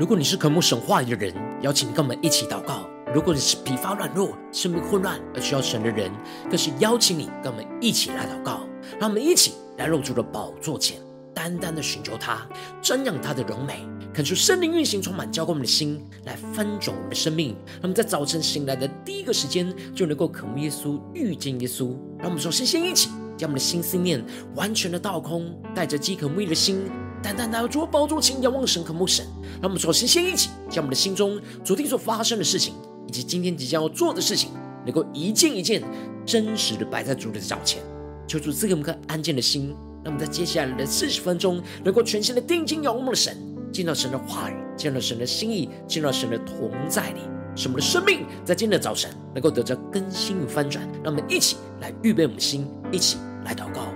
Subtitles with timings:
[0.00, 6.10] 如果你是渴慕神话语的人，邀请你跟我们一起祷告；如果你是疲乏软弱、生命混乱而需要神的人，
[6.48, 8.60] 更是邀请你跟我们一起来祷告。
[8.98, 10.98] 让我们一起来入主的宝座前，
[11.34, 12.48] 单单的寻求他，
[12.82, 17.54] 瞻仰他的荣美，恳求圣灵运行，充满浇灌我们的心，来翻转我们的生命。
[17.72, 21.94] 让我们在早晨醒来的第一个时间，就能够渴慕耶稣、遇见耶稣。
[22.18, 26.90] 让我们首先先一起将我们的心思念完全的倒空，带着饥渴慕义的心。
[27.22, 29.26] 单单来到主宝座前，仰望神，渴慕神。
[29.60, 32.74] 让我们首先先一起将我们的心中昨天所发生的事情，
[33.06, 34.50] 以及今天即将要做的事情，
[34.86, 35.82] 能够一件一件
[36.24, 37.82] 真实的摆在主的脚前，
[38.26, 39.74] 求主赐给我们个安静的心。
[40.02, 43.36] 让我们在接下来的四十分钟，能够全心的定睛仰望我们的神，
[43.70, 47.20] 见到神的话语，见到神的心意，见到神的同在里，
[47.54, 50.82] 使我们的生命在今天的早晨能够得着更新与翻转。
[51.04, 53.89] 让我们一起来预备我们的心，一起来祷告。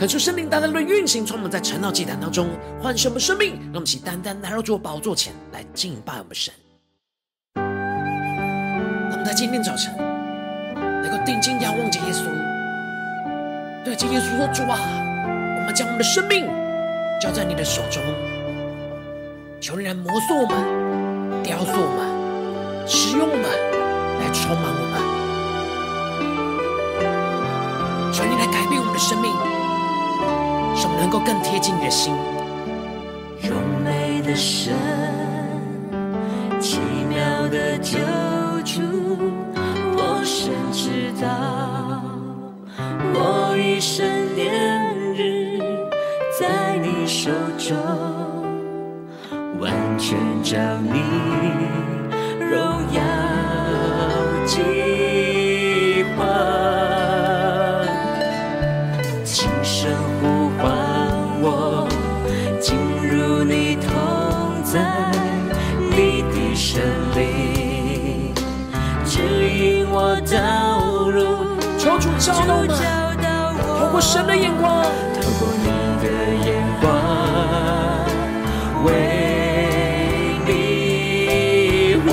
[0.00, 2.48] 恳求圣灵单单的运行，充满在晨祷祭坛当中，
[2.82, 3.50] 唤醒我们生命。
[3.64, 6.54] 让我们起单单来到主宝座前来敬拜我们神。
[7.54, 7.66] 让
[9.10, 9.94] 我们在今天早晨
[11.02, 12.24] 能够定睛仰望着耶稣，
[13.84, 14.80] 对着耶稣说：“主啊，
[15.58, 16.48] 我们将我们的生命
[17.20, 18.02] 交在你的手中，
[19.60, 22.08] 求你来摩塑我们、雕塑我们、
[22.88, 23.44] 使用我们，
[24.18, 24.80] 来充满我
[28.08, 28.14] 们。
[28.14, 29.30] 求你来改变我们的生命。”
[31.00, 32.14] 能够更贴近你的心。
[33.42, 34.74] 用美的神，
[36.60, 36.78] 奇
[37.08, 37.18] 妙
[37.48, 37.98] 的救
[38.66, 38.82] 主，
[39.96, 42.02] 我深知道，
[43.14, 45.58] 我一生年日
[46.38, 47.74] 在你手中，
[49.58, 51.00] 完全照你
[72.20, 72.76] 教导我们，
[73.80, 74.84] 透过神的眼光，
[75.22, 75.64] 透过你
[76.04, 76.06] 的
[76.44, 76.48] 眼
[76.82, 76.92] 光，
[78.84, 78.86] 为
[80.44, 82.12] 你活。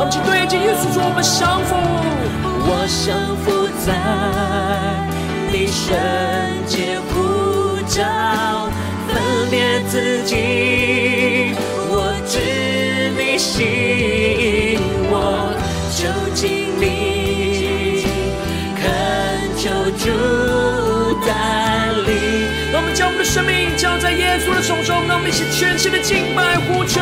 [0.00, 1.74] 我们请对着耶稣说：我们降服，
[2.68, 3.46] 我降服
[3.86, 3.88] 在
[5.50, 5.96] 你圣
[6.66, 7.16] 洁呼
[7.88, 8.68] 召，
[9.08, 9.16] 分
[9.50, 11.56] 裂自己，
[11.88, 12.36] 我知
[13.16, 14.67] 你心，
[19.58, 19.66] 主
[21.26, 27.00] 带领，让我们将我们的生命交在耶稣的手中，让我们一起全心的敬拜呼求。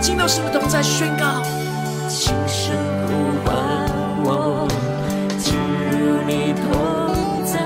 [0.00, 1.42] 进到神的同在，宣告，
[2.08, 2.74] 轻声
[3.06, 3.12] 呼
[3.44, 3.54] 唤
[4.24, 4.66] 我，
[5.38, 5.54] 进
[5.90, 7.60] 入你同在，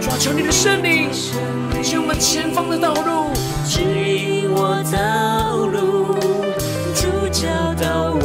[0.00, 1.12] 抓求你的圣灵，
[1.82, 3.30] 是我们前方的道路，
[3.66, 6.14] 指引我道路，
[6.94, 8.24] 主教导我。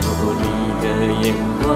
[0.00, 0.44] 透过你
[0.82, 0.84] 的
[1.22, 1.66] 眼光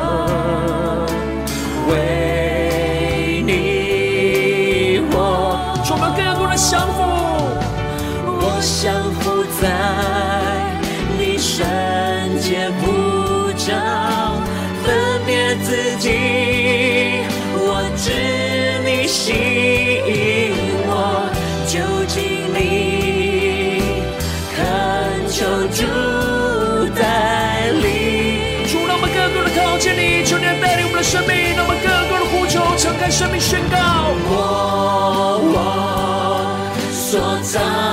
[16.02, 18.08] 我知
[18.86, 19.32] 你吸
[20.06, 20.54] 引
[20.86, 21.28] 我
[21.66, 21.74] 就
[22.06, 22.18] 尽
[22.54, 22.58] 力，
[24.56, 24.58] 恳
[25.28, 25.78] 求主
[26.98, 27.02] 带
[27.82, 27.84] 领。
[28.66, 33.76] 主，让我们更多的靠近你，求你带领我们的生命，让我们更多的呼求，敞开生命宣告。
[34.30, 34.32] 我
[35.52, 35.56] 我
[36.92, 37.89] 所藏。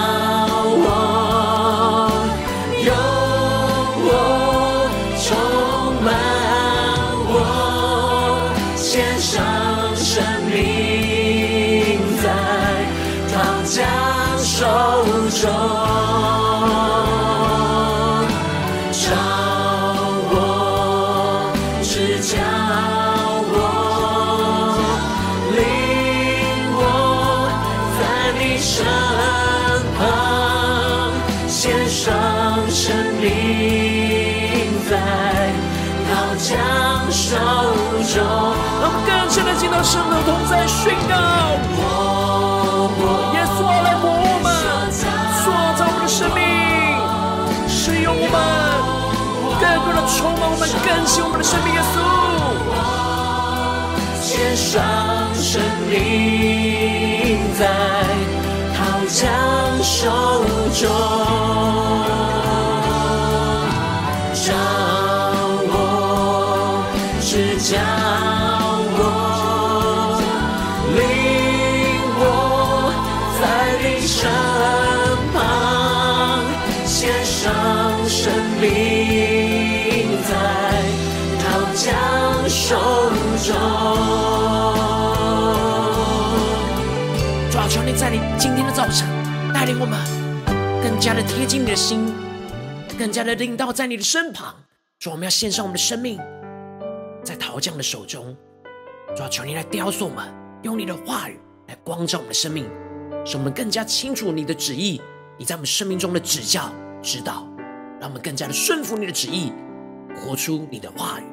[39.67, 41.13] 进到圣的同在宣告，
[43.33, 44.47] 耶稣来摸我们，
[44.93, 46.39] 塑造我们的生命，
[47.67, 48.39] 使用我们，
[49.59, 51.75] 更多的充满我们，更新我们的生命。
[51.75, 51.95] 耶稣，
[54.23, 55.91] 献上生命
[57.59, 57.67] 在
[58.73, 58.79] 陶
[59.09, 59.19] 匠
[59.83, 60.07] 手
[60.79, 60.87] 中，
[87.97, 89.07] 在你今天的早晨
[89.51, 89.99] 带领我们
[90.83, 92.13] 更加的贴近你的心，
[92.95, 94.53] 更加的领到在你的身旁。
[94.99, 96.19] 主，我们要献上我们的生命
[97.23, 98.37] 在陶匠的手中。
[99.15, 102.69] 主啊，求你来雕塑我们，用你的话语来光照我们的生命，
[103.25, 105.01] 使我们更加清楚你的旨意，
[105.35, 106.71] 你在我们生命中的指教、
[107.01, 107.47] 指导，
[107.99, 109.51] 让我们更加的顺服你的旨意，
[110.15, 111.23] 活出你的话语。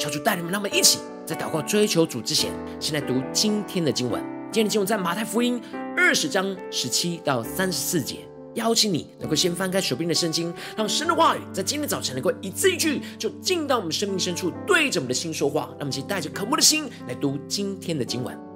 [0.00, 2.50] 求主带领我们，让我们一起在祷告追求主之前，
[2.80, 4.20] 先来读今天的经文。
[4.52, 5.58] 今天的经文在马太福音
[5.96, 8.18] 二十章十七到三十四节。
[8.52, 15.70] 邀请你能够先翻开手边的圣经，让神的话语在今天早晨能够一字一句就进到我们生命深处，对着我们的心说话。
[15.70, 18.51] 让我们一起带着渴慕的心来读今天的经文。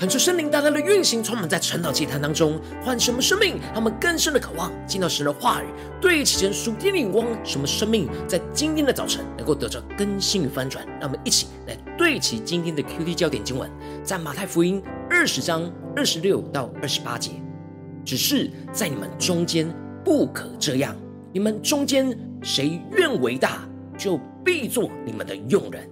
[0.00, 3.60] 恳求圣灵大大的运行，充满在晨祷祭坛当中，唤什么生命？
[3.74, 5.66] 他们更深的渴望进到神的话语，
[6.00, 7.26] 对齐神属天的眼光。
[7.44, 10.86] 什么生命在今天的早晨能够得着更新与翻转？
[10.98, 13.70] 让我们一起来对齐今天的 QT 焦点经文，
[14.02, 17.32] 在马太福音二十章二十六到二十八节。
[18.02, 19.70] 只是在你们中间
[20.02, 20.96] 不可这样，
[21.30, 25.82] 你们中间谁愿为大，就必做你们的用人；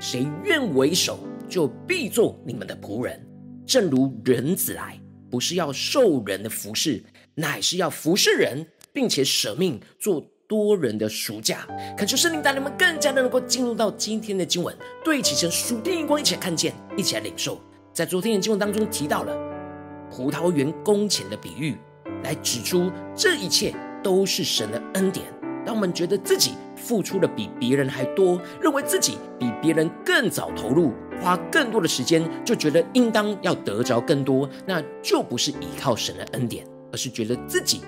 [0.00, 3.22] 谁愿为首，就必做你们的仆人。
[3.70, 5.00] 正如人子来，
[5.30, 7.04] 不是要受人的服侍，
[7.36, 11.68] 乃是要服侍人，并且舍命做多人的赎价。
[11.96, 17.60] 恳求圣灵带领我们更加的能够进入到今天的经文，对齐成属天眼光，一起来看见，一起来领受。
[17.92, 19.38] 在昨天的经文当中提到了
[20.10, 21.76] 葡萄园工钱的比喻，
[22.24, 23.72] 来指出这一切
[24.02, 25.26] 都是神的恩典。
[25.64, 30.92] 当我们觉得自己付出的比别人还多，认为自己比别人更早投入。
[31.20, 37.82] 花更多的时间，就觉得应当要得着更多，那就不是依靠神的恩典，而是觉得自己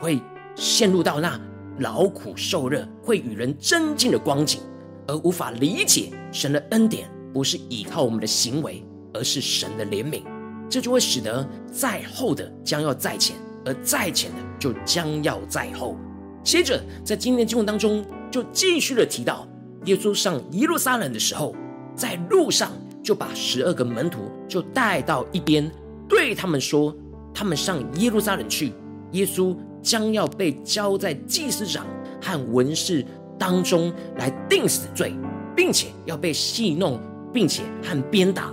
[0.00, 0.20] 会
[0.54, 1.38] 陷入到那
[1.80, 4.60] 劳苦受热、会与人争竞的光景，
[5.06, 10.22] 而无法理解神的恩典不是依靠我们的行为，而是神的怜悯，
[10.68, 15.96] 这就会使得在后的将要在前，而在前的就将要在后。
[16.42, 19.46] 接着，在今天的经文当中，就继续的提到
[19.84, 21.54] 耶稣上耶路撒冷的时候。
[21.98, 22.70] 在路上
[23.02, 25.68] 就把十二个门徒就带到一边，
[26.08, 26.94] 对他们说
[27.34, 28.72] ：“他们上耶路撒冷去，
[29.10, 31.84] 耶稣将要被交在祭司长
[32.22, 33.04] 和文士
[33.36, 35.12] 当中来定死罪，
[35.56, 37.00] 并且要被戏弄，
[37.32, 38.52] 并且和鞭打，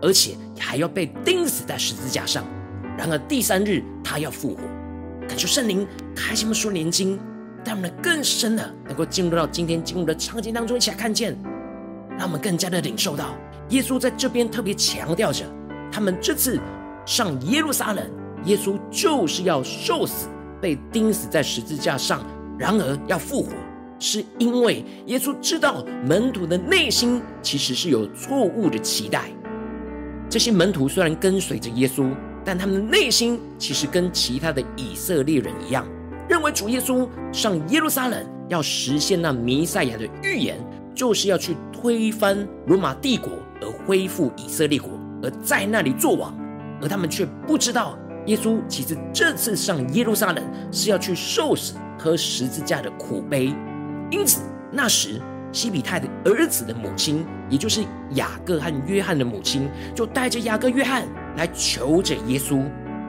[0.00, 2.44] 而且还要被钉死在十字架上。
[2.96, 4.60] 然而第三日他要复活。”
[5.26, 7.18] 感谢圣灵开启我们属灵眼睛，
[7.64, 11.36] 带我们更深的能够进入到今天进入的场景当中，一起来看见。
[12.18, 13.36] 让我们更加的领受到，
[13.68, 15.44] 耶稣在这边特别强调着，
[15.92, 16.58] 他们这次
[17.04, 18.04] 上耶路撒冷，
[18.44, 20.28] 耶稣就是要受死，
[20.60, 22.24] 被钉死在十字架上，
[22.58, 23.50] 然而要复活，
[23.98, 29.24] 是因为耶稣知道门徒的内心其实是有错误的期待。
[30.28, 32.10] 这些门徒虽然跟随着耶稣，
[32.44, 35.86] 但他们的内心其实跟其他的以色列人一样，
[36.28, 40.58] 认为主耶稣上耶路撒冷要实现那弥赛亚的预言。
[40.96, 42.36] 就是要去推翻
[42.66, 44.90] 罗马帝国，而恢复以色列国，
[45.22, 46.34] 而在那里作王，
[46.80, 53.54] 而他们却不知道，耶稣其实这次上耶路撒冷是要去受死、喝十字架的苦杯。
[54.10, 54.40] 因此，
[54.72, 55.20] 那时
[55.52, 62.64] 西比泰的儿子的母亲，也就是雅各和约翰的母亲，就带着雅各、约翰来求着耶稣，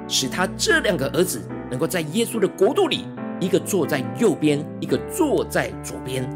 [0.09, 1.41] 使他这两个儿子
[1.71, 3.05] 能够在耶稣的国度里，
[3.39, 6.29] 一个坐在右边，一个坐在左边。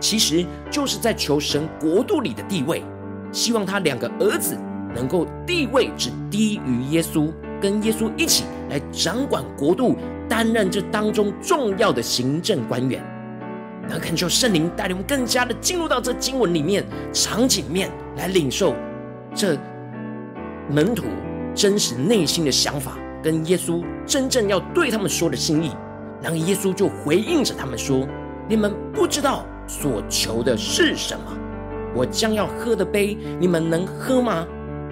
[0.00, 2.82] 其实就是在求神国度里的地位，
[3.32, 4.56] 希望他两个儿子
[4.94, 9.96] 能够地位只低于耶稣，跟耶稣一起来掌管国度，
[10.28, 13.04] 担任这当中重要的行政官员。
[13.88, 18.74] 那恳求圣灵带领我们更加的进入到这经文里面场景面来领受
[19.34, 19.58] 这
[20.70, 21.04] 门徒
[21.54, 25.72] 真实内心的想法，跟耶稣真正要对他们说的心意。
[26.22, 28.06] 然后耶稣就回应着他们说
[28.48, 31.38] ：“你们不知道。”所求的是什么？
[31.94, 34.46] 我将要喝的杯，你们能喝吗？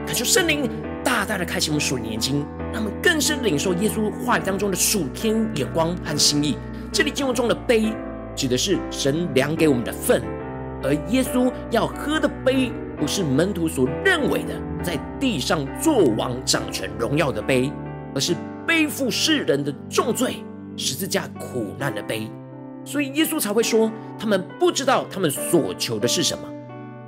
[0.07, 0.69] 恳求圣灵
[1.03, 6.57] 大大的开启我们属灵眼睛，让我们更深领受耶稣话语当中的属天眼光和心意。
[6.93, 7.93] 这里经文中的杯，
[8.35, 10.23] 指的是神量给我们的份，
[10.83, 17.73] 而耶稣要喝的杯，不是门徒所认为的在地上作王掌权荣耀的杯，
[18.15, 18.35] 而是
[18.67, 20.37] 背负世人的重罪、
[20.77, 22.31] 十字架苦难的杯。
[22.87, 26.45] 所以耶稣才会说，他们不知道他们所求的是什么。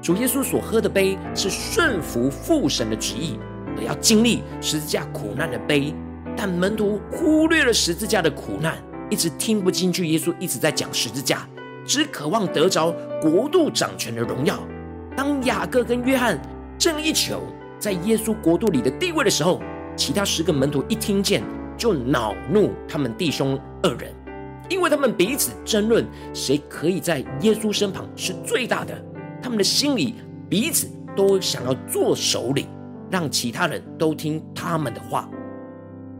[0.02, 3.38] 主耶稣所喝的杯是顺服父神的旨意，
[3.76, 5.94] 而要经历十字架苦难的杯。
[6.36, 8.76] 但门徒忽略了十字架的苦难，
[9.08, 11.48] 一直听不进去耶稣一直在讲十字架，
[11.86, 12.92] 只渴望得着
[13.22, 14.58] 国度掌权的荣耀。
[15.16, 16.40] 当雅各跟约翰
[16.76, 17.42] 正一求
[17.78, 19.60] 在耶稣国度里的地位的时候，
[19.96, 21.42] 其他十个门徒一听见
[21.76, 24.12] 就恼怒他们弟兄二人。
[24.68, 28.94] 因为他们彼此争论谁可以在耶稣身旁是最大的，
[29.42, 30.14] 他们的心里
[30.48, 32.66] 彼此都想要做首领，
[33.10, 35.28] 让其他人都听他们的话。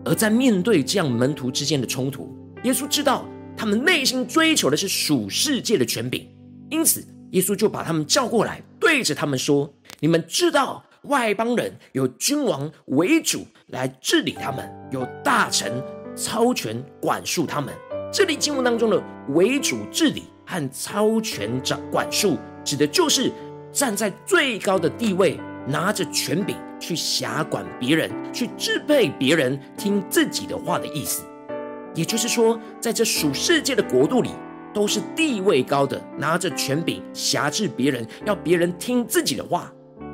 [0.04, 3.26] 而在面对这样门徒之间的冲突，耶稣知道
[3.56, 6.26] 他们内心追求的是属世界的权柄，
[6.70, 15.82] 因此耶稣就把他们叫过来，对着他们说：“你们知道外邦人有君王为主来治理他们，有大臣
[16.16, 17.74] 操权管束他们。”
[18.10, 23.30] 这里经文当中的为主治理和操权掌管束，指的就是
[23.70, 31.22] 站在最高的地位，拿着权柄去辖管别人，去支配别人听自己的话的意思。
[31.94, 34.30] 也就是说，在这属世界的国度里，
[34.72, 39.70] 都是地位高的，拿着权柄辖制别人，要别人听自己的话。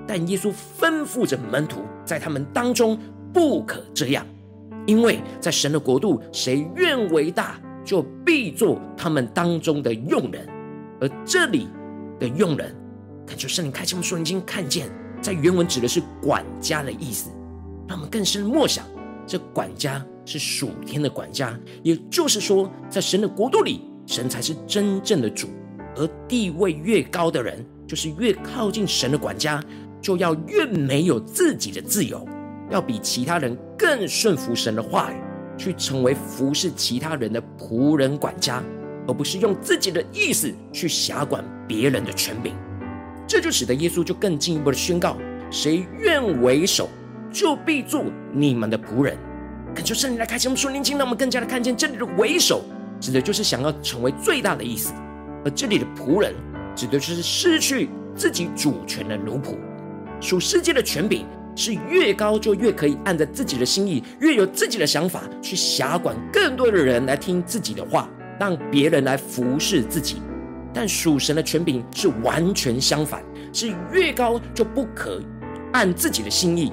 [0.07, 2.99] 但耶稣吩咐着门徒，在他们当中
[3.33, 4.27] 不可这样，
[4.85, 10.49] 因为在神的国度，谁愿为大，就必做他们当中的用人。
[11.01, 11.69] 而这里
[12.19, 12.75] 的用人，
[13.27, 14.89] 恳求圣灵开启我们属灵眼睛，看见
[15.21, 17.31] 在原文指的是管家的意思，
[17.89, 18.85] 让我们更深默想，
[19.27, 25.49] 这管家是属天的管家，也就是说，在神的国度里，神才是真正的主，
[25.97, 29.63] 而地位越高的人，就是越靠近神的管家，
[30.01, 32.27] 就要越没有自己的自由，
[32.71, 35.17] 要比其他人更顺服神的话语，
[35.57, 38.63] 去成为服侍其他人的仆人管家，
[39.07, 42.55] 而不是用自己的意思去辖管别人的权柄。
[43.27, 45.17] 这就使得耶稣就更进一步的宣告：
[45.51, 46.89] 谁愿为首，
[47.33, 49.17] 就必做你们的仆人。
[49.75, 52.63] 恳求圣灵来开启我们属灵眼睛，让我们更加的看见这里的为首，
[53.01, 54.93] 指的就是想要成为最大的意思；
[55.45, 56.35] 而这里的仆人，
[56.77, 59.57] 指的就是失去自己主权的奴仆。
[60.21, 61.27] 属世界的权柄。
[61.55, 70.17] 是越高就越可以按着自己的心意，越有自己的想法去辖管更多的人来听自己的话，让别人来服侍自己。
[70.73, 75.21] 但属神的权柄是完全相反，是越高就不可
[75.73, 76.73] 按自己的心意，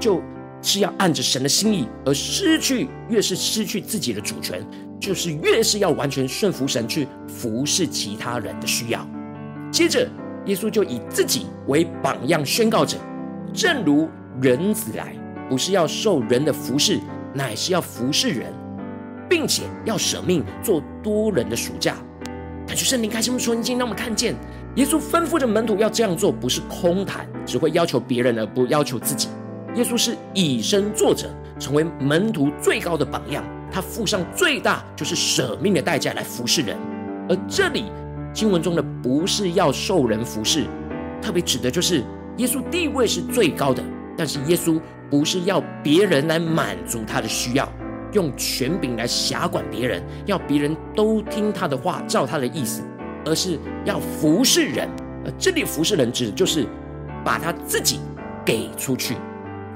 [0.00, 0.22] 就
[0.62, 4.66] 是要按着神的心意，而失去越是失去自己的主权，
[4.98, 9.06] 就是越是要完全顺服神去服侍其他人的需要。
[9.70, 10.08] 接着，
[10.46, 12.96] 耶稣就以自己为榜样宣告着：
[13.52, 14.08] 正如
[14.40, 15.14] 人子来，
[15.48, 16.98] 不是要受人的服侍，
[17.34, 18.52] 乃是要服侍人，
[19.28, 21.96] 并且要舍命做多人的赎价。
[22.66, 24.34] 感谢圣灵开启我们属灵眼睛，让我们看见
[24.76, 29.28] 耶稣吩咐着门徒要这样做，不是空谈，只会要求别人而不要求自己。
[29.74, 33.44] 耶稣是以身作则，成为门徒最高的榜样。
[33.70, 36.76] 他付上最大就是舍命的代价来服侍人。
[37.28, 37.84] 而这里
[38.32, 40.66] 经文中的不是要受人服侍，
[41.22, 42.02] 特别指的就是
[42.36, 43.82] 耶稣地位是最高的，
[44.16, 47.68] 但是耶稣不是要别人来满足他的需要。
[48.12, 52.82] 用权柄来辖管别人，要别人都听他的话，照他的意思，
[53.24, 54.86] 而是要服侍人。
[55.24, 56.66] 而这里服侍人指的就是
[57.24, 58.00] 把他自己
[58.44, 59.16] 给出去。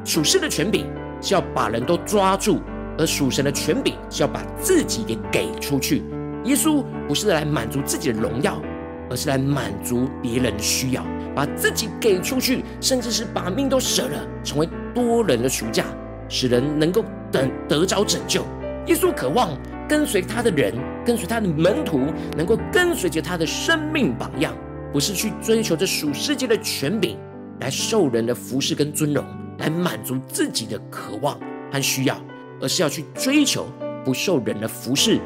[0.04, 0.86] 属世的权柄
[1.22, 2.60] 是要把人都抓住，
[2.98, 6.02] 而属神的权柄是要把自己给给出去。
[6.44, 8.60] 耶稣不是来满足自己的荣耀，
[9.08, 11.02] 而是来满足别人的需要，
[11.36, 15.84] 把自己给出去，甚至是把命都舍了，成为多人的赎价。
[16.28, 18.44] 使人能够等得着拯救。
[18.86, 19.56] 耶稣渴望
[19.88, 22.00] 跟随他的人，跟随他的门徒，
[22.36, 24.52] 能够跟随着他的生命榜样，
[24.92, 27.16] 不是去追求这属世界的权柄，
[27.60, 29.24] 来受人的服侍跟尊荣，
[29.58, 31.38] 来满足自己的渴望
[31.70, 32.20] 和需要，
[32.60, 33.66] 而是要去追求
[34.04, 35.20] 不受人的服侍，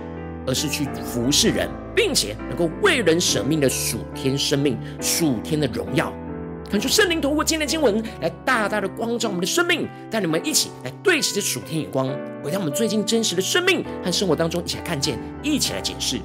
[0.46, 6.12] 而是去服侍人，并且能够为人舍命的属天生命、属天的荣耀。
[6.70, 12.08] 恳求圣灵透过今天的经文来大大的光照我们的生命，带你们一起来对齐这属天眼光，
[12.44, 16.20] 回到我们最近真实的生命和生活当中，一起来看见，一起来检视。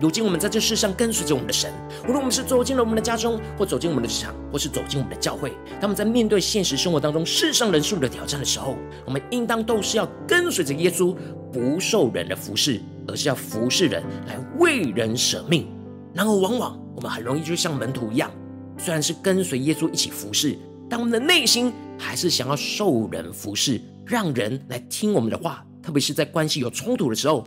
[0.00, 1.70] 如今我们在这世上跟随着我们的神，
[2.04, 11.14] 无论我们是走进了我们的家中，或走进我们的职场，或是走进我们的教会，当我们在面对现实生活当中世上人数的挑战的时候，我们应当都是要跟随着耶稣，
[11.52, 15.66] 不受人的服侍，而是要服侍人，来为人舍命。
[16.14, 18.30] 然而，往往我们很容易就像门徒一样。
[18.78, 25.64] 虽然是跟随耶稣一起服侍，但我们的内心还是想要受人服侍，让人来听我们的话。
[25.82, 27.44] 特别是在关系有冲突的时候，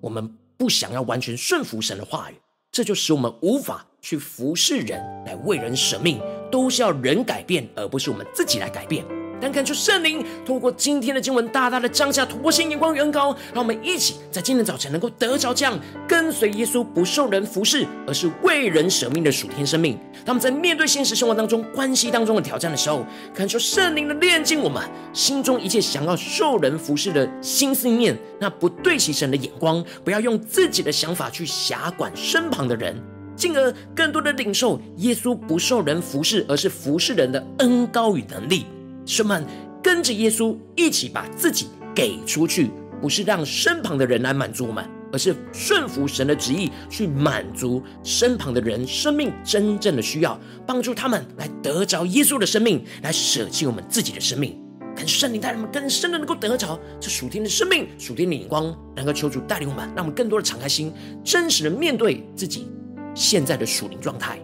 [0.00, 2.34] 我们不想要完全顺服神的话语，
[2.70, 9.04] 这就使我们无法去服侍人，来为人舍命，都是要人改变，而不是我们自己来改变。
[9.42, 15.76] 但看出圣灵透过今天的经文，大大的降下突破性眼光，远高，让我们一起在今天早晨能够得着这样
[16.06, 19.98] 跟随耶稣，不受人服侍，而是为人舍命的属天生命。
[20.24, 24.80] 当我们在面对现实生活当中关系当中的挑战的时候，看出圣灵的炼净我们
[25.12, 32.96] 心中一切想要受人服侍的心思念，那不对齐神的眼光，不要用自己的想法去辖管身旁的人，
[33.34, 38.66] 进而更多的领受耶稣不受人服侍，而是服侍人的恩高与能力。
[39.12, 39.44] 兄们，
[39.82, 54.58] 跟着耶稣一起把自己给出去，不是让身旁的人来满足我们，而是顺服神的旨意，去满足身旁的人生命真正的需要，帮助他们来得着耶稣的生命，来舍弃我们自己的生命。
[54.96, 60.90] 感谢圣灵带领我们更深的能够得着这属天的生命、属天的眼光，能够求主带领我们，让我们更多的敞开心，
[61.22, 62.66] 真实的面对自己
[63.14, 64.38] 现在的属灵状态。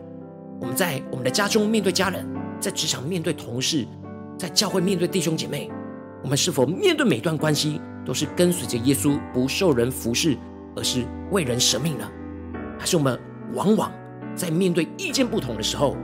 [0.61, 2.26] 我们在我们的家中面对家人，
[2.61, 3.87] 在职场面对同事。
[4.38, 5.68] 在教会面对弟兄姐妹，
[6.22, 10.38] 我们是否面对每段关系都是跟随着耶稣，不受人服侍，
[10.77, 12.09] 而是为人舍命呢？
[12.79, 13.18] 还是我们
[13.53, 13.92] 往往
[14.37, 15.96] 在面对意见不同的时候，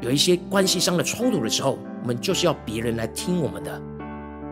[0.00, 3.82] 有一些关系上的冲突的时候，我们就是要别人来听我们的？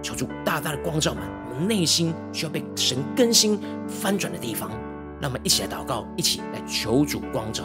[0.02, 4.68] 求主大大的光照们，我们内心需要被神更新翻转的地方，
[5.20, 7.64] 让我们一起来祷告，一起来求主光照。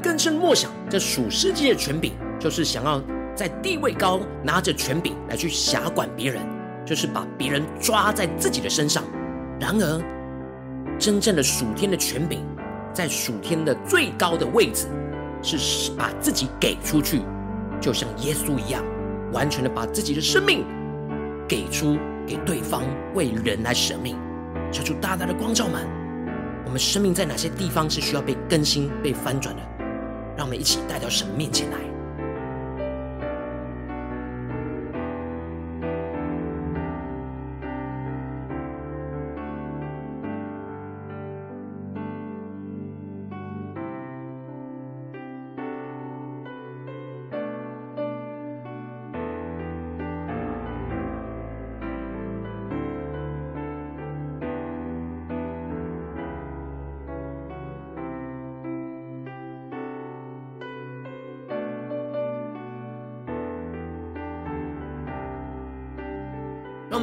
[0.00, 3.02] 更深默想，这属世界的权柄，就是想要
[3.34, 6.42] 在地位高，拿着权柄来去辖管别人，
[6.84, 9.04] 就是把别人抓在自己的身上。
[9.60, 10.02] 然而，
[10.98, 12.40] 真正的属天的权柄，
[12.92, 14.86] 在属天的最高的位置，
[15.42, 17.20] 是把自己给出去，
[17.80, 18.82] 就像耶稣一样，
[19.32, 20.64] 完全的把自己的生命
[21.46, 22.82] 给出给对方，
[23.14, 24.16] 为人来舍命。
[24.72, 25.86] 求主大大的光照们，
[26.64, 29.62] 我们生命在哪些地方是需要被更新、被翻转的？
[30.40, 31.89] 让我们一起带到神面前来。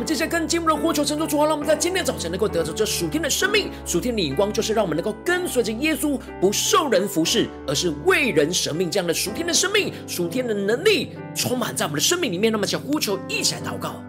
[0.08, 8.90] 接下来跟进我们的呼求，称作主啊，让我们在今天早晨能够得着这属天的生命、属天的眼光，就是让我们能够跟随着耶稣，不受人服侍，而是为人舍命。
[8.90, 12.50] 这样的属天的生命、属天的能力，充满在我们的生命里面。
[12.54, 14.02] 那么，想呼求，一起来祷告。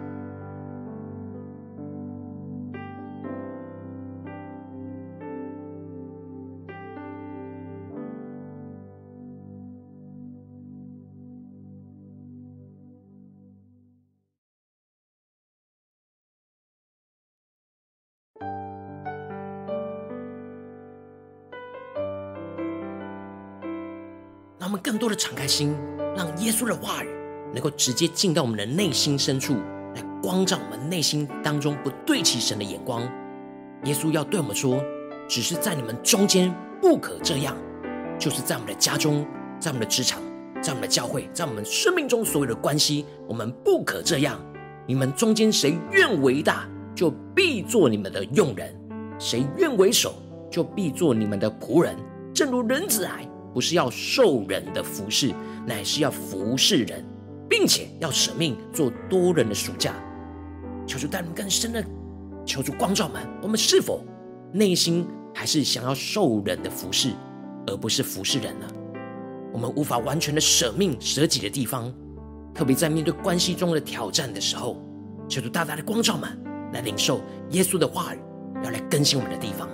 [24.68, 25.74] 我们更多的敞开心，
[26.14, 27.08] 让耶稣的话语
[27.54, 29.54] 能够直接进到我们的内心深处，
[29.94, 33.00] 来光照我们内心当中不对齐神的眼光。
[33.84, 34.84] 耶稣要对我们说
[35.26, 37.56] ：“只是在你们中间不可这样，
[38.18, 39.26] 就是在我们的家中，
[39.58, 40.20] 在我们的职场，
[40.60, 44.38] 在我们的教会，在我们生命中所有的关系，我们不可这样。
[44.86, 48.68] 你们中间谁愿为大，就必做你们的用人；
[49.18, 50.12] 谁愿为首，
[50.50, 51.96] 就必做你们的仆人。
[52.34, 55.32] 正如人子来。”不是要受人的服侍，
[55.66, 57.04] 乃是要服侍人，
[57.48, 59.94] 并且要舍命做多人的赎价。
[60.86, 61.84] 求主带领更深的，
[62.46, 64.04] 求主光照们，我们是否
[64.52, 67.10] 内心还是想要受人的服侍，
[67.66, 68.66] 而不是服侍人呢？
[69.52, 71.92] 我们无法完全的舍命舍己的地方，
[72.54, 74.82] 特别在面对关系中的挑战的时候，
[75.28, 76.28] 求主大大的光照们，
[76.72, 78.18] 来领受耶稣的话语，
[78.62, 79.68] 要来更新我们的地方。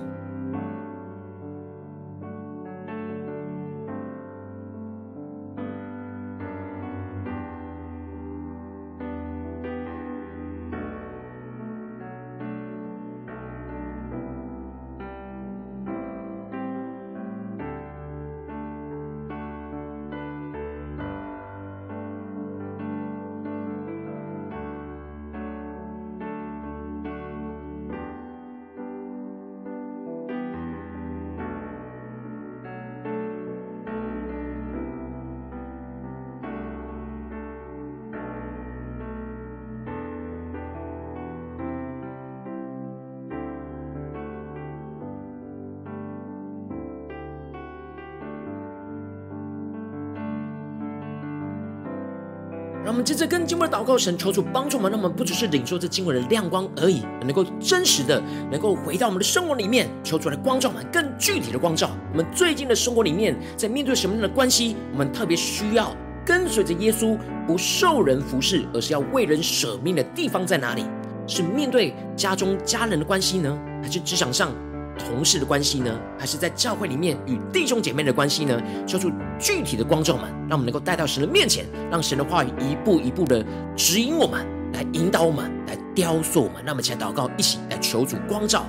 [52.95, 65.93] 我们接着更进一步的祷告，神求主帮助我们，让我们不只是领受这经文的亮光而已，能够真实的能够回到我们的生活里面，求主来光照我们，更具体的光照我们最近的生活里面，在面对什么样的关系，我们特别需要
[66.25, 70.85] 跟随着耶稣，不受人服侍，而是要为人舍命的地方在哪里？
[71.27, 74.53] 是面对家中家人的关系呢，还是职场上？
[74.99, 78.61] 同事的关系呢，还是在教会里面与弟兄姐妹的关系呢？
[78.87, 83.45] 求出具体的光照们，让我们能够带到神的面前，让神的话语一步一步的
[83.77, 86.63] 指引我们，来引导我们，来雕塑我们。
[86.65, 88.67] 那么，请祷告，一起来求主光照。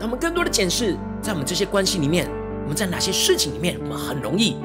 [0.00, 2.26] 让我们更多的检视，在我们这些关系里面，
[2.62, 4.56] 我们在哪些事情里面，我们很容易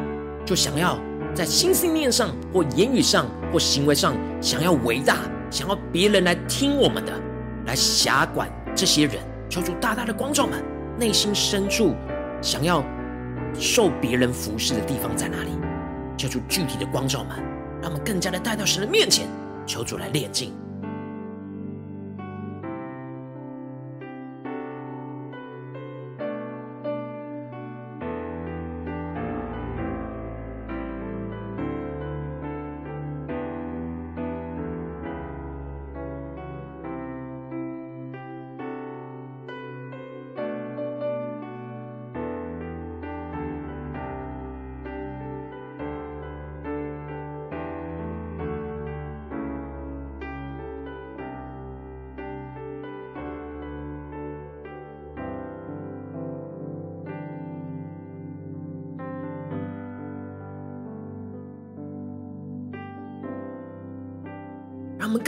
[0.46, 0.98] 就想要
[1.34, 5.18] 在心思念上，或言语上，或行为上，想要伟大，
[5.52, 7.12] 想要别人来听我们的，
[7.66, 9.16] 来辖管这些人，
[9.50, 10.64] 求主大大的光照们，
[10.98, 11.94] 内心深处
[12.42, 12.82] 想要
[13.60, 15.50] 受别人服侍的地方在哪里？
[16.16, 17.32] 求主具体的光照们，
[17.82, 19.28] 让我们更加的带到神的面前，
[19.66, 20.54] 求主来炼净。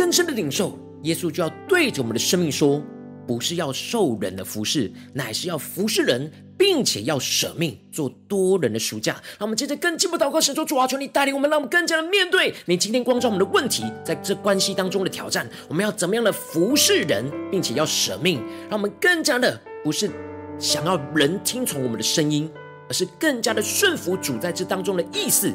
[0.08, 2.82] 更深的领受，耶稣就要对着我们的生命说：
[3.28, 9.16] 不是要受人的服侍，乃是要服侍人，并且要舍命做多人的赎价。
[9.38, 20.10] 让我们接着更进一步祷告，神说：主啊，求你带领我们，让我们更加的面对你今天光照我们的问题，在这关系当中的挑战，我们要怎么样的服侍人，并且要舍命，让我们更加的不是
[20.58, 22.50] 想要人听从我们的声音，
[22.88, 25.54] 而是更加的顺服主在这当中的意思，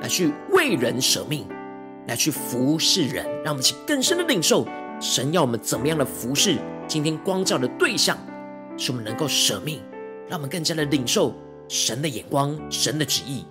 [0.00, 1.44] 来去为人舍命。
[2.06, 4.66] 来去服侍人，让我们去更深的领受
[5.00, 6.56] 神要我们怎么样的服侍。
[6.88, 8.18] 今天光照的对象，
[8.76, 9.80] 使我们能够舍命，
[10.28, 11.34] 让我们更加的领受
[11.68, 13.44] 神的眼光、神的旨意。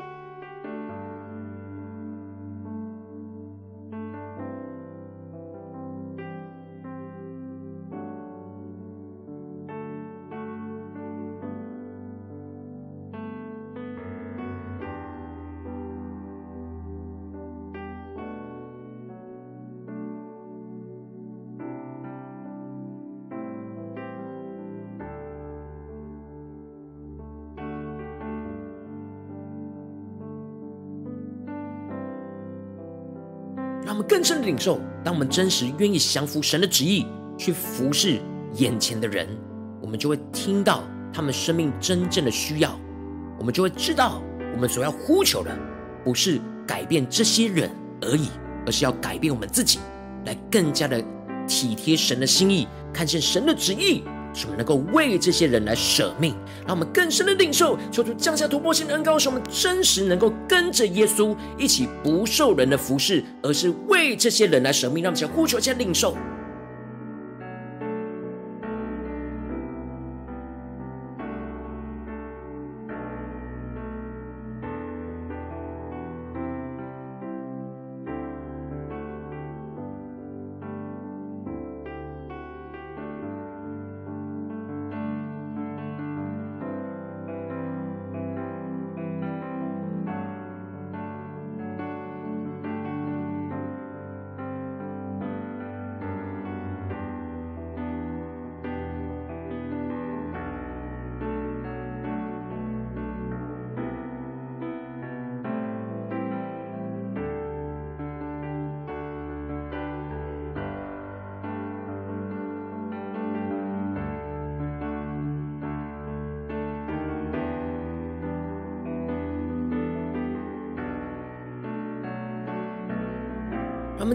[34.52, 38.20] 领受，当我们真实愿意降服神的旨意，去服侍
[38.56, 39.26] 眼前的人，
[39.82, 40.84] 我们就会听到
[41.14, 42.78] 他们生命真正的需要，
[43.40, 44.22] 我们就会知道，
[44.54, 45.58] 我们所要呼求的，
[46.04, 48.28] 不是改变这些人而已，
[48.66, 49.80] 而是要改变我们自己，
[50.26, 51.02] 来更加的
[51.48, 54.04] 体贴神的心意，看见神的旨意。
[54.34, 65.04] 使我们能够为这些人来舍命，让我们更深的领受，求主降下突破性的恩膏，使我们真实能够跟着耶稣一起不受人的服侍，而是为这些人来舍命。
[65.04, 66.16] 让我们先呼求，先领受。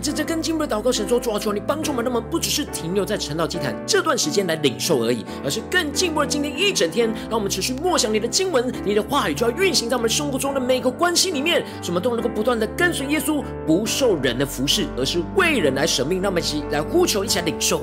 [0.06, 16.22] 这在这更进步的祷告，神说：主啊，求你帮助我们，那么不只是停留在晨祷祭坛这段时间来领受而已，而是更进一步的今天一整天，让我们持续默想你的经文，你的话语就要运行在我们生活中的每个关系里面，什么都能够不断的跟随耶稣，不受人的服侍，而是为人来舍命。
[16.22, 17.82] 让我们一起来呼求，一起来领受。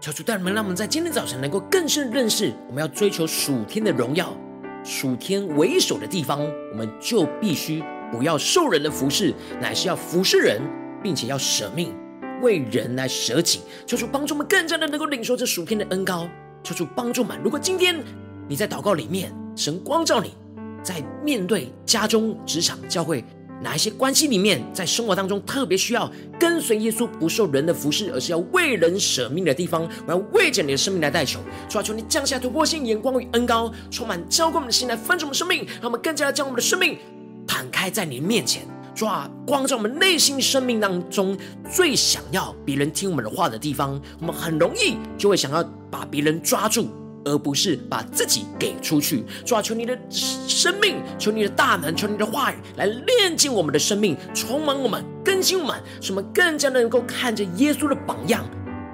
[0.00, 4.34] 求主带领们，让我们在今天早晨能够更深认识，我们要追求属天的荣耀、
[4.82, 6.40] 属天为首的地方，
[6.72, 10.62] 我们就必须不要受人的服侍，乃是要服侍人，
[11.02, 11.94] 并且要舍命
[12.40, 13.60] 为人来舍己。
[13.86, 16.26] 求主帮助我们更加的能够领受这属天的恩膏。
[16.62, 18.02] 求主帮助们，如果今天
[18.48, 20.34] 你在祷告里面，神光照你，
[20.82, 23.22] 在面对家中、职场、教会。
[23.62, 31.40] 哪一些关系里面，在生活当中特别需要跟随耶稣，不受人的服侍，而是要为人舍命的地方，我要为着你的生命来代求。
[31.68, 36.98] 主啊，求你降下突破性眼光与恩膏，充满浇灌我们的心，来分盛我们生命，让我们更加的将我们的生命
[37.46, 38.62] 摊开在你面前。
[38.94, 41.36] 主啊，光照我们内心生命当中
[41.70, 46.88] 最想要别人听我们的话的地方，我们很容易就会想要把别人抓住。
[47.24, 58.44] 而不是把自己给出去，主啊，求你的生命，求你的大能，求你的话语来炼净我们的生命，充满我们，更新我们，使我们更加的能够看见耶稣的榜样，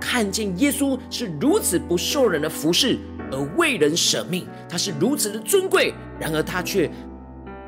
[0.00, 2.98] 看见耶稣是如此不受人的服侍
[3.30, 6.90] 而为人舍命，他是如此的尊贵，然而他却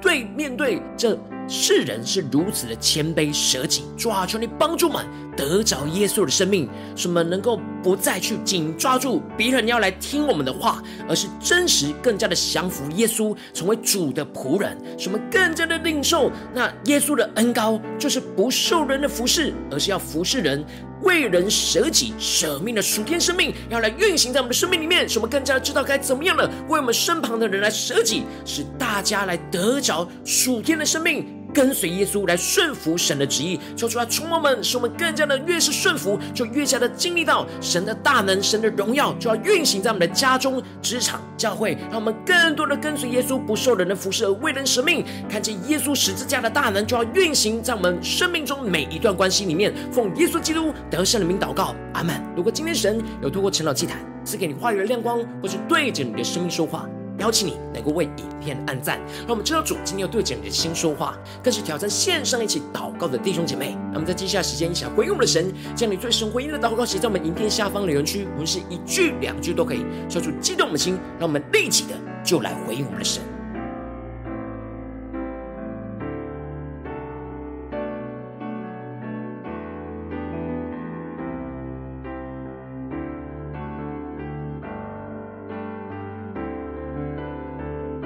[0.00, 1.18] 对面对这。
[1.50, 20.64] 世人是如此的谦卑舍己，主啊，求你帮助我们得着耶稣的生命，使我们能够不再去紧抓住别人要来听我们的话，而是真实更加的降服耶稣，成为主的仆人，什么更加的领受那耶稣的恩膏，就是不受人的服侍，而是要服侍人。
[21.02, 31.37] 为人舍己舍命的属天生命，要来运行在我们的生命里面，使我们更加的知道该怎么样了为我们身旁的人来舍己，使大家来得着属天的生命。
[31.52, 49.74] 跟随耶稣来顺服神的旨意，求主来充满我们，使我们更加的越是顺服，就越加的经历到神的大能、神的荣耀，就要运行在我们的家中、职场、教会，让我们更多的跟随耶稣，不受人的服侍而为人舍命，看见耶稣十字架的大能，就要运行在我们生命中每一段关系里面。
[49.90, 52.14] 奉耶稣基督得胜的名祷告，阿门。
[52.36, 56.88] 如果今天神有透过晨祷祭坛赐给你话语的亮光，或是对着你的生命说话。
[57.18, 63.76] 邀请你能够为影片按赞，让我们知道主今天要对着你的心说话，更是挑战线上一起祷告的弟兄姐妹。
[63.92, 71.94] 那么在接下来时间，一起回应我们的神，将你最深回应的祷告写在我们影片下方留言区，不是一句两句都可以，说出激动我们的心，让我们立即的
[72.24, 73.22] 就来回应我们的神。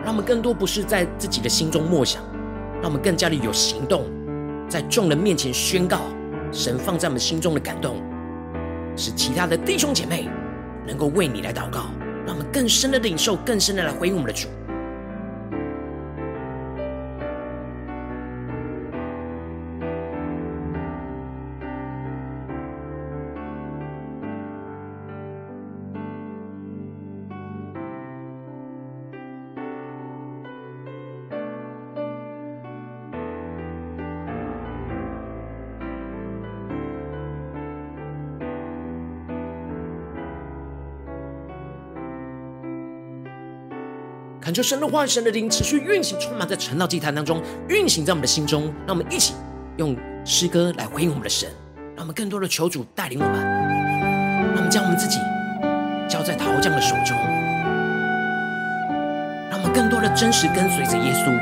[0.04, 2.22] 让我们更多不是在自己的心中默想，
[2.80, 4.04] 让我们更加的有行动，
[4.68, 6.00] 在众人面前宣告
[6.50, 8.02] 神放在我们心中的感动，
[8.96, 10.28] 使其他的弟兄姐妹
[10.86, 11.86] 能够为你来祷告，
[12.26, 14.48] 让我们更深的领受，更深的来回应我们的主。
[44.52, 47.40] 恳求神的话、神的灵持续运行，充满在晨祷祭坛当中，
[47.70, 48.64] 运行在我们的心中。
[48.86, 49.32] 让我们一起
[49.78, 49.96] 用
[50.26, 51.48] 诗歌来回应我们的神，
[51.96, 53.40] 让我们更多的求主带领我们。
[53.40, 55.18] 让我们将我们自己
[56.06, 57.16] 交在陶匠的手中，
[59.48, 61.32] 让我们更多的真实跟随着耶稣，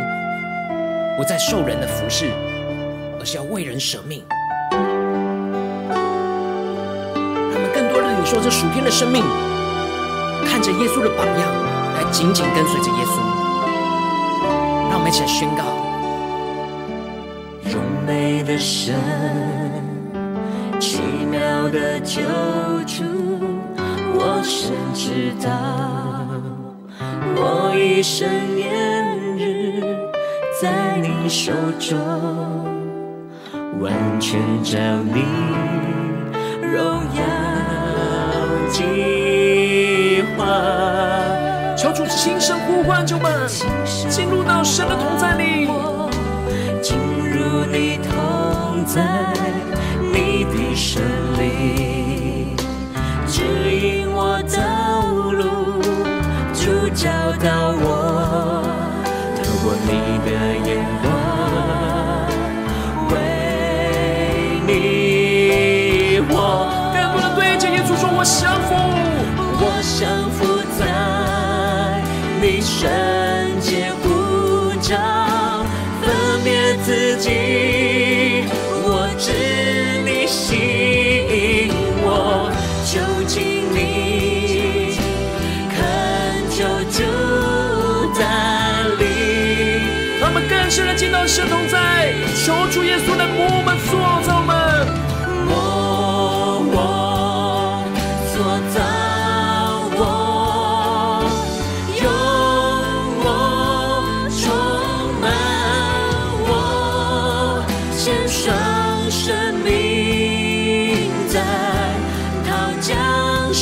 [1.17, 2.31] 不再受人的服侍，
[3.19, 4.23] 而是要为人舍命。
[4.71, 4.81] 让
[7.55, 9.25] 我们更多的领受这属天的生命，
[10.47, 11.70] 看着耶稣的榜样。
[12.11, 13.21] 紧紧跟随着耶稣，
[14.91, 15.63] 让我们一起来宣告：
[17.71, 18.95] 荣美的神，
[20.81, 22.21] 奇妙的救
[22.87, 23.05] 主，
[24.13, 25.51] 我深知道，
[27.37, 29.05] 我一生年
[29.39, 29.81] 日
[30.61, 31.97] 在你手中，
[33.81, 34.79] 完全照
[35.13, 35.25] 你
[36.61, 36.83] 荣
[37.15, 37.23] 耀
[42.83, 43.47] 呼唤，就们
[44.09, 45.69] 进入到神的同在里，
[46.81, 49.03] 进入你同在，
[50.11, 51.03] 你的圣
[51.39, 52.57] 灵
[53.27, 55.83] 指引我道路，
[56.55, 58.65] 主教导我，
[59.37, 59.91] 透过你
[60.25, 60.31] 的
[60.67, 60.69] 眼
[61.03, 61.05] 光，
[63.11, 63.13] 为
[64.67, 64.71] 你
[66.31, 66.35] 我。
[66.95, 68.73] 更多的对着耶稣说：“我降服，
[69.61, 69.65] 我
[69.99, 70.39] 降服。”
[72.53, 72.91] 你圣
[73.61, 74.97] 洁呼召，
[76.03, 77.31] 分别自己，
[78.83, 79.31] 我知
[80.05, 80.57] 你吸
[81.31, 81.71] 引
[82.03, 82.51] 我，
[82.91, 82.99] 就
[83.29, 84.99] 近你，
[85.71, 85.79] 恳
[86.51, 86.99] 求主
[88.19, 88.27] 带
[88.99, 89.01] 领。
[90.21, 92.13] 他们更深的进到神同在，
[92.45, 93.79] 求主耶稣来摸我们、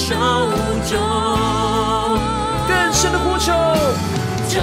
[0.08, 0.14] 手
[0.88, 0.98] 中，
[2.66, 3.52] 更深的呼求，
[4.48, 4.62] 叫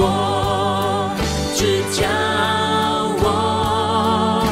[0.00, 1.10] 我，
[1.54, 2.08] 只教
[3.20, 4.46] 我，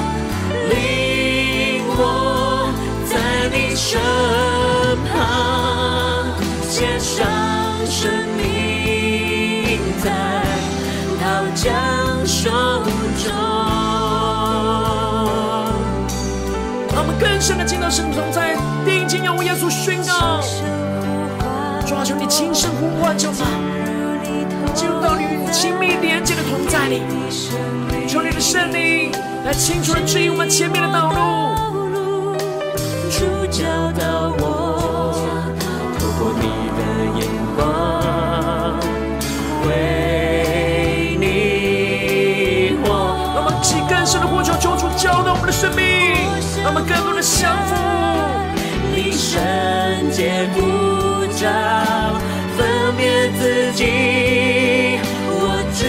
[0.68, 0.74] 领
[1.96, 2.68] 我
[3.08, 3.98] 在你身
[5.08, 5.16] 旁，
[6.68, 7.24] 献上
[7.86, 10.10] 生命在
[11.18, 11.64] 刀将
[12.26, 12.50] 手
[13.24, 13.32] 中。
[16.94, 18.51] 让我们更深的进到圣同在。
[19.12, 20.40] 定睛仰望耶稣宣告，
[21.86, 23.44] 抓住你轻声呼唤就吧，
[24.72, 27.02] 进入到你亲密连接的同在里，
[28.08, 29.12] 求你的圣灵
[29.44, 32.38] 来清楚的指引我们前面的道路，
[33.10, 35.12] 主教导我，
[35.98, 36.48] 透过你
[36.78, 36.80] 的
[37.20, 37.60] 眼光，
[39.68, 45.82] 为你我们起更深的呼求，求主教导我们的生命。
[46.64, 48.11] 让我们更多的降服，你
[49.22, 49.38] 圣
[50.10, 50.60] 洁鼓
[51.36, 51.48] 掌，
[52.58, 54.98] 分辨自己，
[55.30, 55.86] 我知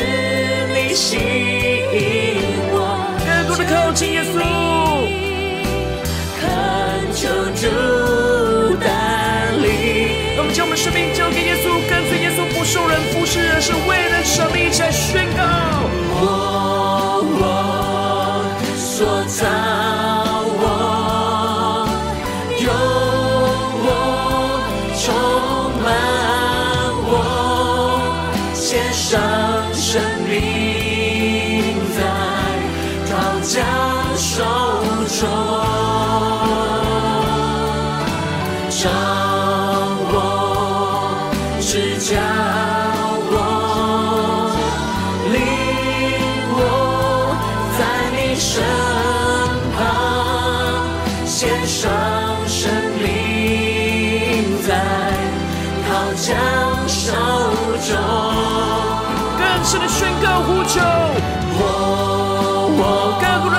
[0.72, 1.98] 你吸引
[2.72, 2.78] 我，
[3.26, 4.38] 更多的靠近耶稣，
[6.40, 6.42] 恳
[7.12, 7.28] 求
[7.58, 9.66] 主带领。
[10.36, 15.42] 让我们将我们生命交给耶稣，跟随耶稣，不受人服侍，而是为人舍命，一起宣告。
[16.16, 16.22] 我
[17.42, 17.42] 我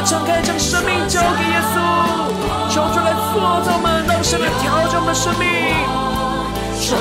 [0.04, 1.76] 敞开，将生命交给耶稣，
[2.68, 5.48] 求主来塑造我们，让神来调整我们的生命，
[6.78, 6.92] 充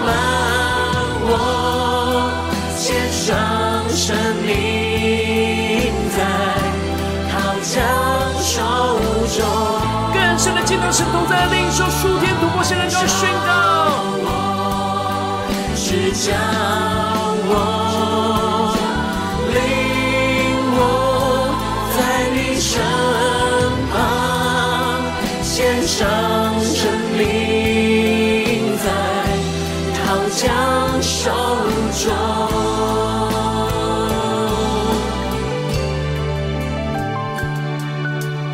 [0.00, 0.08] 满
[1.28, 2.32] 我，
[2.78, 3.36] 献上
[3.90, 6.18] 生命在
[7.28, 7.76] 陶匠
[8.40, 8.56] 手
[9.36, 9.44] 中，
[10.14, 13.50] 更深的敬拜神同在，领受属天突破，现在就要宣告，
[15.76, 16.32] 只将
[25.60, 28.90] 献上生命在
[29.94, 31.30] 陶匠手。
[31.92, 32.10] 中。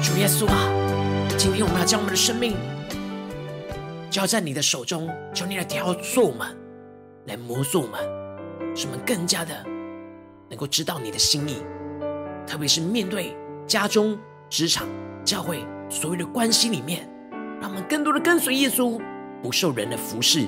[0.02, 0.68] 主耶稣啊，
[1.38, 2.56] 今天我们要将我们的生命
[4.10, 6.48] 交在你的手中，求你来调作我们，
[7.26, 8.00] 来磨塑我们，
[8.74, 9.54] 使我们更加的
[10.50, 11.62] 能够知道你的心意，
[12.48, 14.18] 特别是面对家中、
[14.50, 14.88] 职场、
[15.24, 17.08] 教会所有的关系里面，
[17.60, 19.00] 让我们更多的跟随耶稣，
[19.42, 20.46] 不受人的服侍，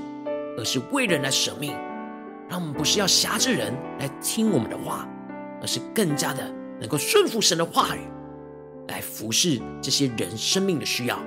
[0.56, 1.72] 而是为人来舍命。
[2.48, 5.06] 让我们不是要挟制人来听我们的话，
[5.60, 8.00] 而是更加的能够顺服神的话语，
[8.88, 11.18] 来服侍这些人生命的需要，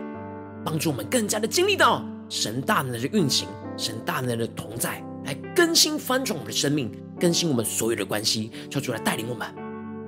[0.65, 3.47] 帮助我们更加的经历到神大能的运行，
[3.77, 9.47] 神大能的同在，来更新翻转我们的生命，更新我们所有的关系，求主来带领我们。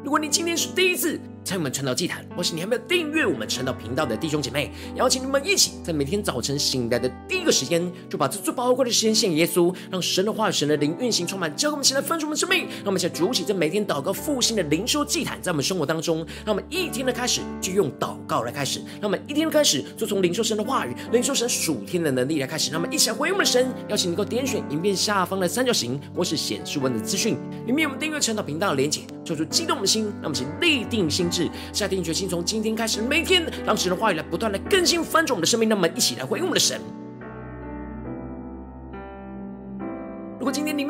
[0.04, 23.70] 如果你今天是第一次，参与我们传道祭坛，或是你还没有订阅我们传道频道的弟兄姐妹，邀请你们一起在每天早晨醒来的第一个时间，就把这最宝贵的时间献给耶稣，让神的话语、神的灵运行充满，教会我们现在分出我们生命，让我们一起来筑起这每天祷告复兴的灵修祭坛，在我们生活当中，让我们一天的开始就用祷告来开始，让我们一天的开始就从灵修神的话语、灵修神属天的能力来开始，让我们一起来回应我们的神。
[23.90, 27.36] 邀请你能够点选影片下方的三角形，或是显示文的资讯，
[27.66, 31.30] 里面有我们订阅传道频道的连结，做出激动的心，让我们一起立定心。
[31.72, 32.28] 下定决心。
[32.30, 36.80] 从今天开始，每天让神的话语来不断的更新翻转我们的生命，那么一起来回应我们的神。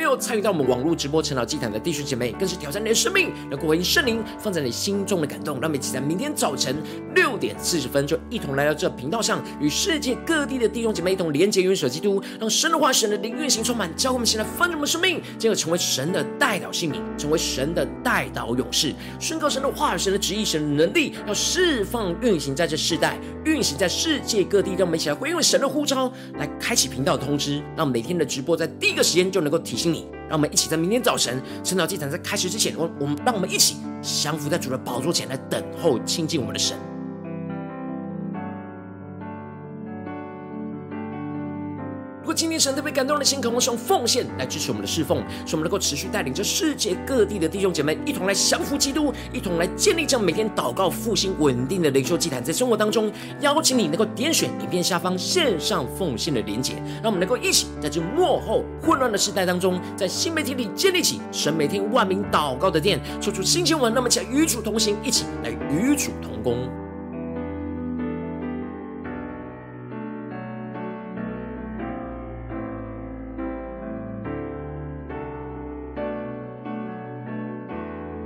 [0.03, 5.61] 没有参与到我们网络直播成长祭坛的弟兄姐妹，更是挑战你的生命，能够回应圣灵放在你心中的感动。
[5.61, 6.75] 让我们一起在明天早晨
[7.15, 24.71] 六点四十分，就一同来到这频道上，与世界各地的弟兄姐妹一同连接、元首基督，让神的话、神的灵运行充满，教会我们现在翻转我们生命，进而成为神的代祷性命，成为神的代祷勇士，宣告神的话语、神的旨意、神的能力，要释放运行在这世代，运行在世界各地。
[24.71, 36.75] 让我们一起来回应神的呼召，来开启频道通知，让每天的直播在第一个时间就能够提醒你，让我们一起在明天早晨晨祷祭坛在开始之前，我我们让我们一起降服在主的宝座前来等候亲近我们的神。
[42.63, 53.11] 神特别感动的心，渴望使用奉献来支持我们的侍奉，使我们能够持续带领着世界各地的弟兄姐妹一同来降服基督，一同来建立这样每天祷告复兴稳定的灵修祭坛，在生活当中
[53.41, 66.82] 邀请你能够点选影片下方线上奉献的连结，让我们能够一起在这幕后混乱的时代当中，在新媒体里建立起神每天万名祷告的殿，说出新鲜文，那么起来与主同行，一起来与主同工。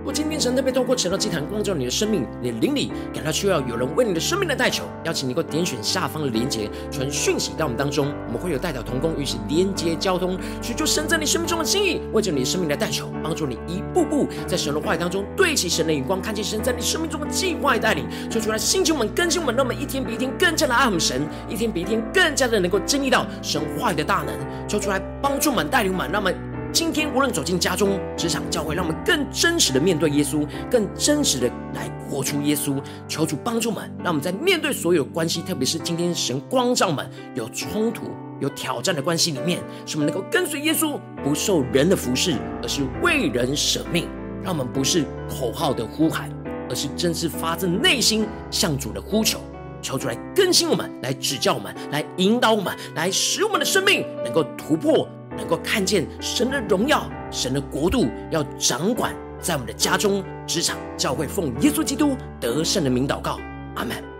[0.08, 24.34] 若今天神特别透过晨祷祭坛光照你的生命，你的灵里感到需要有人为你的生命的代求，邀请你能够点选下方的连结，传讯息到我们当中，我们会有代表同工与其连接交通，寻求神在你生命中的心意，为着你的生命的代求，帮助你一步步在神的话语当中对齐神的眼光，看见神在你生命中的计划带领，说出来心情我们更新我们，让我们一天比一天更加的爱我们神，一天比一天更加的能够经历到神话语的大能，
[24.70, 26.47] 说出来帮助我们带领我们，让我们。
[26.78, 32.80] 今天无论走进家中、职场、教会，让我们更真实的面对耶稣，更真实的来活出耶稣。
[33.08, 44.08] 求主帮助们，让我们在面对所有关系，特别是今天神光照们有冲突、有挑战的关系里面，使我们能够跟随耶稣，不受人的服侍，而是为人舍命。
[44.44, 46.30] 让我们不是口号的呼喊，
[46.70, 49.40] 而是真是发自内心向主的呼求。
[49.82, 55.10] 求主来更新我们，来指教我们，来引导我们，来使我们的生命能够突破。
[55.38, 63.40] 能够看见神的荣耀，神的国度要掌管在我们的家中、职场、教会，奉耶稣基督得胜的名祷告，
[63.76, 64.17] 阿门。